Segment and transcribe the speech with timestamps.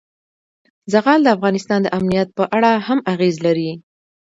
[0.93, 3.71] زغال د افغانستان د امنیت په اړه هم اغېز لري.